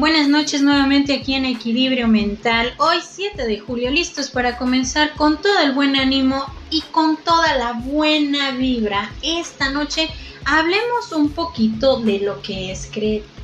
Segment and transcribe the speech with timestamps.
[0.00, 2.72] Buenas noches nuevamente aquí en Equilibrio Mental.
[2.78, 7.54] Hoy 7 de julio, listos para comenzar con todo el buen ánimo y con toda
[7.58, 9.12] la buena vibra.
[9.22, 10.08] Esta noche
[10.46, 12.90] hablemos un poquito de lo que es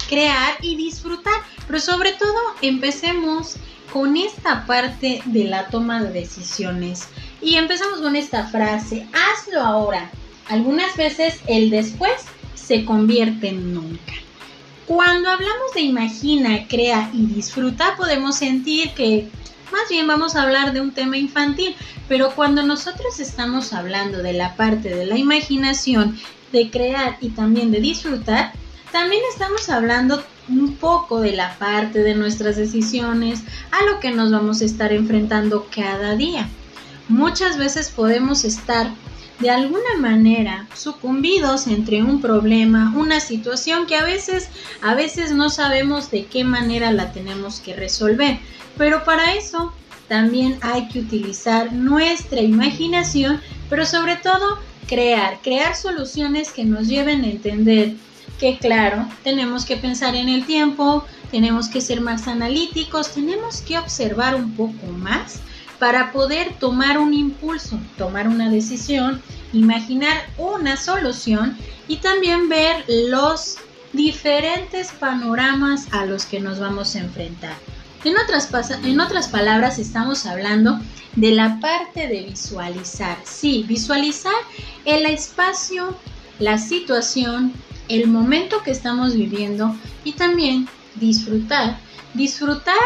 [0.09, 3.57] crear y disfrutar, pero sobre todo empecemos
[3.93, 7.09] con esta parte de la toma de decisiones.
[7.43, 10.11] Y empezamos con esta frase, hazlo ahora.
[10.49, 12.15] Algunas veces el después
[12.55, 14.16] se convierte en nunca.
[14.87, 19.29] Cuando hablamos de imagina, crea y disfruta, podemos sentir que
[19.73, 21.75] más bien vamos a hablar de un tema infantil,
[22.09, 26.17] pero cuando nosotros estamos hablando de la parte de la imaginación,
[26.53, 28.53] de crear y también de disfrutar,
[28.93, 33.43] también estamos hablando un poco de la parte de nuestras decisiones,
[33.73, 36.49] a lo que nos vamos a estar enfrentando cada día.
[37.09, 38.91] Muchas veces podemos estar
[39.39, 44.49] de alguna manera sucumbidos entre un problema, una situación que a veces
[44.83, 48.39] a veces no sabemos de qué manera la tenemos que resolver,
[48.79, 49.73] pero para eso
[50.09, 57.25] también hay que utilizar nuestra imaginación, pero sobre todo crear, crear soluciones que nos lleven
[57.25, 57.95] a entender
[58.39, 63.79] que claro, tenemos que pensar en el tiempo, tenemos que ser más analíticos, tenemos que
[63.79, 65.41] observar un poco más
[65.79, 69.23] para poder tomar un impulso, tomar una decisión,
[69.53, 71.57] imaginar una solución
[71.89, 73.57] y también ver los
[73.93, 77.55] diferentes panoramas a los que nos vamos a enfrentar.
[78.05, 78.51] En otras,
[78.85, 80.79] en otras palabras, estamos hablando
[81.17, 83.19] de la parte de visualizar.
[83.25, 84.35] Sí, visualizar
[84.85, 85.97] el espacio,
[86.39, 87.53] la situación,
[87.89, 91.79] el momento que estamos viviendo y también disfrutar.
[92.15, 92.77] Disfrutar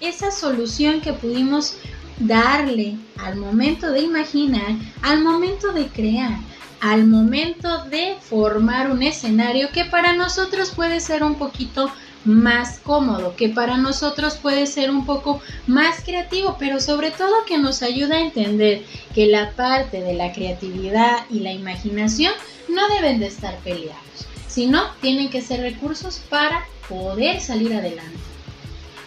[0.00, 1.76] esa solución que pudimos
[2.20, 6.38] darle al momento de imaginar, al momento de crear,
[6.80, 11.90] al momento de formar un escenario que para nosotros puede ser un poquito
[12.24, 17.58] más cómodo, que para nosotros puede ser un poco más creativo, pero sobre todo que
[17.58, 22.32] nos ayuda a entender que la parte de la creatividad y la imaginación
[22.68, 28.18] no deben de estar peleados, sino tienen que ser recursos para poder salir adelante.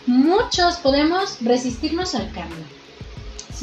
[0.08, 2.66] Muchos podemos resistirnos al cambio,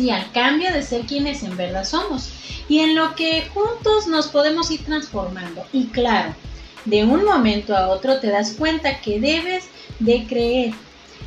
[0.01, 2.31] sí, al cambio de ser quienes en verdad somos
[2.69, 5.65] y en lo que juntos nos podemos ir transformando.
[5.73, 6.35] Y claro,
[6.87, 9.65] de un momento a otro te das cuenta que debes
[9.99, 10.73] de creer,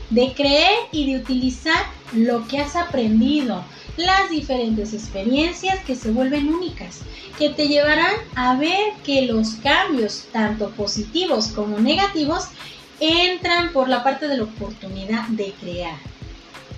[0.09, 3.63] de creer y de utilizar lo que has aprendido,
[3.95, 7.01] las diferentes experiencias que se vuelven únicas,
[7.37, 12.45] que te llevarán a ver que los cambios, tanto positivos como negativos,
[12.99, 16.12] entran por la parte de la oportunidad de crear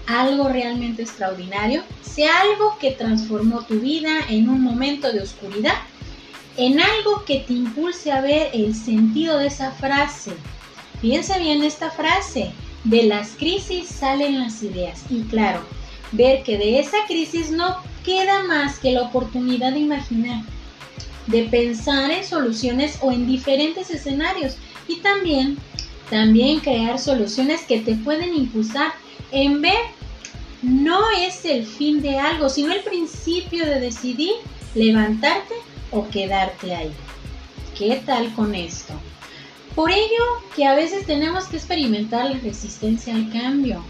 [0.07, 5.75] algo realmente extraordinario, sea algo que transformó tu vida en un momento de oscuridad,
[6.57, 10.31] en algo que te impulse a ver el sentido de esa frase.
[11.01, 12.51] Piensa bien esta frase,
[12.83, 15.61] de las crisis salen las ideas y claro,
[16.11, 20.43] ver que de esa crisis no queda más que la oportunidad de imaginar,
[21.27, 25.57] de pensar en soluciones o en diferentes escenarios y también
[26.09, 28.93] también crear soluciones que te pueden impulsar
[29.31, 29.79] en ver
[30.61, 34.31] no es el fin de algo, sino el principio de decidir
[34.73, 35.53] levantarte
[35.91, 36.91] o quedarte ahí.
[37.77, 38.93] ¿Qué tal con esto?
[39.75, 40.23] Por ello
[40.55, 43.83] que a veces tenemos que experimentar la resistencia al cambio.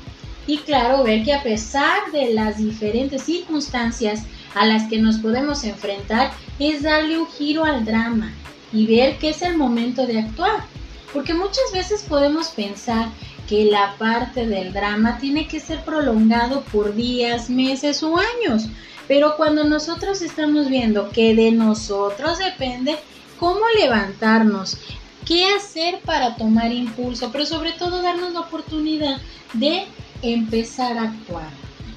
[0.47, 5.63] Y claro, ver que a pesar de las diferentes circunstancias a las que nos podemos
[5.63, 8.34] enfrentar, es darle un giro al drama
[8.74, 10.66] y ver que es el momento de actuar.
[11.13, 13.09] Porque muchas veces podemos pensar
[13.47, 18.67] que la parte del drama tiene que ser prolongado por días, meses o años.
[19.07, 22.97] Pero cuando nosotros estamos viendo que de nosotros depende
[23.39, 24.78] cómo levantarnos,
[25.25, 29.17] qué hacer para tomar impulso, pero sobre todo darnos la oportunidad
[29.53, 29.85] de
[30.22, 31.50] empezar a actuar.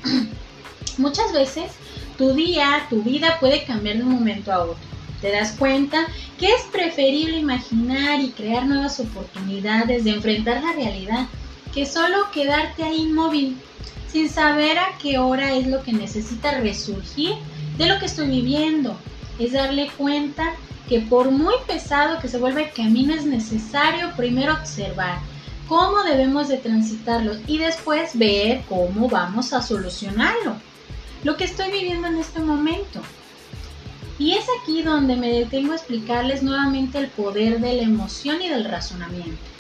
[0.99, 1.73] Muchas veces
[2.19, 4.89] tu día, tu vida puede cambiar de un momento a otro.
[5.21, 6.07] Te das cuenta
[6.39, 11.27] que es preferible imaginar y crear nuevas oportunidades de enfrentar la realidad
[11.75, 13.59] que solo quedarte ahí inmóvil,
[14.11, 17.35] sin saber a qué hora es lo que necesita resurgir
[17.77, 18.97] de lo que estoy viviendo.
[19.39, 20.55] Es darle cuenta
[20.89, 25.21] que por muy pesado que se vuelva el camino es necesario primero observar
[25.69, 30.57] cómo debemos de transitarlo y después ver cómo vamos a solucionarlo.
[31.25, 33.01] Lo que estoy viviendo en este momento.
[34.19, 38.49] Y es aquí donde me detengo a explicarles nuevamente el poder de la emoción y
[38.49, 39.58] del razonamiento.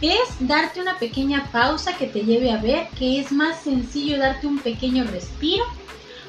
[0.00, 4.46] Es darte una pequeña pausa que te lleve a ver que es más sencillo darte
[4.46, 5.64] un pequeño respiro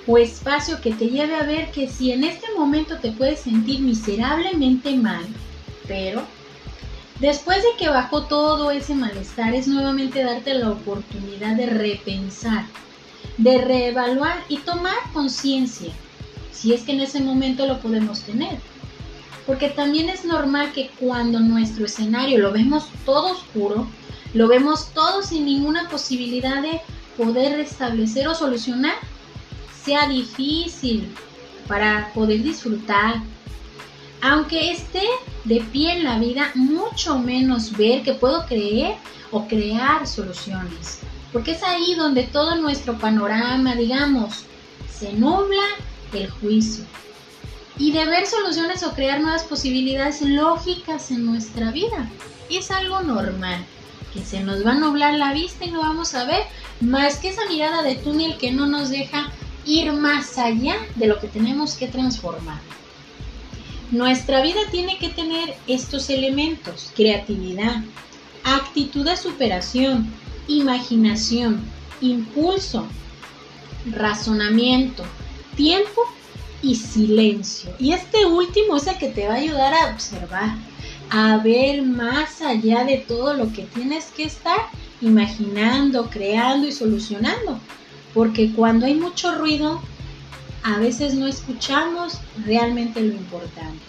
[0.08, 3.80] o espacio que te lleve a ver que si en este momento te puedes sentir
[3.80, 5.26] miserablemente mal,
[5.88, 6.24] pero
[7.22, 12.66] Después de que bajó todo ese malestar, es nuevamente darte la oportunidad de repensar,
[13.38, 15.94] de reevaluar y tomar conciencia,
[16.52, 18.58] si es que en ese momento lo podemos tener.
[19.46, 23.88] Porque también es normal que cuando nuestro escenario lo vemos todo oscuro,
[24.34, 26.82] lo vemos todo sin ninguna posibilidad de
[27.18, 28.96] poder restablecer o solucionar,
[29.84, 31.14] sea difícil
[31.68, 33.16] para poder disfrutar.
[34.22, 35.04] Aunque esté
[35.46, 38.96] de pie en la vida, mucho menos ver que puedo creer
[39.32, 41.00] o crear soluciones.
[41.34, 44.46] Porque es ahí donde todo nuestro panorama, digamos,
[44.92, 45.64] se nubla
[46.14, 46.86] el juicio.
[47.82, 52.08] Y de ver soluciones o crear nuevas posibilidades lógicas en nuestra vida.
[52.48, 53.66] Es algo normal,
[54.14, 56.44] que se nos va a nublar la vista y no vamos a ver
[56.80, 59.32] más que esa mirada de túnel que no nos deja
[59.66, 62.60] ir más allá de lo que tenemos que transformar.
[63.90, 67.84] Nuestra vida tiene que tener estos elementos, creatividad,
[68.44, 70.08] actitud de superación,
[70.48, 71.64] imaginación,
[72.00, 72.86] impulso,
[73.92, 75.04] razonamiento,
[75.56, 76.04] tiempo
[76.62, 77.74] y silencio.
[77.80, 80.56] Y este último es el que te va a ayudar a observar,
[81.10, 84.60] a ver más allá de todo lo que tienes que estar
[85.02, 87.60] imaginando, creando y solucionando.
[88.14, 89.82] Porque cuando hay mucho ruido,
[90.64, 93.84] a veces no escuchamos realmente lo importante.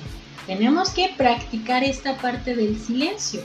[0.47, 3.43] Tenemos que practicar esta parte del silencio.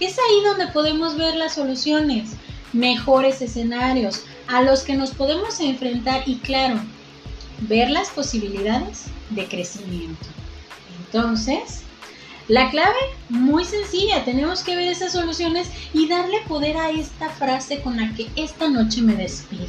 [0.00, 2.30] Es ahí donde podemos ver las soluciones,
[2.72, 6.80] mejores escenarios a los que nos podemos enfrentar y claro,
[7.62, 10.26] ver las posibilidades de crecimiento.
[11.04, 11.82] Entonces,
[12.48, 12.96] la clave,
[13.28, 18.14] muy sencilla, tenemos que ver esas soluciones y darle poder a esta frase con la
[18.14, 19.66] que esta noche me despido.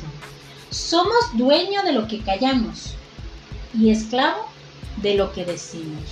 [0.70, 2.94] Somos dueño de lo que callamos
[3.78, 4.46] y esclavo
[4.98, 6.04] de lo que decimos.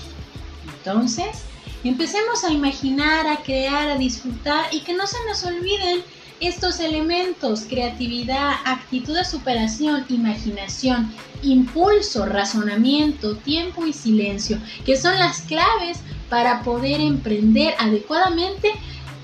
[0.78, 1.44] Entonces,
[1.84, 6.04] empecemos a imaginar, a crear, a disfrutar y que no se nos olviden
[6.40, 11.12] estos elementos, creatividad, actitud de superación, imaginación,
[11.44, 16.00] impulso, razonamiento, tiempo y silencio, que son las claves
[16.30, 18.72] para poder emprender adecuadamente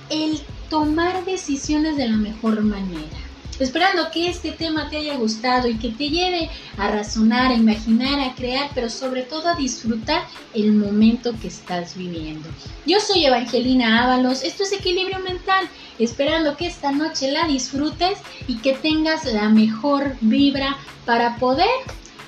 [0.10, 0.39] el
[0.69, 3.24] tomar decisiones de la mejor manera.
[3.59, 8.19] Esperando que este tema te haya gustado y que te lleve a razonar, a imaginar,
[8.19, 10.25] a crear, pero sobre todo a disfrutar
[10.56, 12.50] el momento que estás viviendo.
[12.88, 15.69] Yo soy Evangelina Ábalos, esto es Equilibrio Mental,
[16.00, 21.69] esperando que esta noche la disfrutes y que tengas la mejor vibra para poder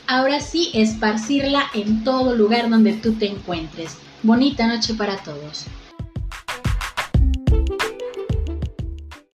[0.07, 3.97] ahora sí esparcirla en todo lugar donde tú te encuentres.
[4.23, 5.65] Bonita noche para todos.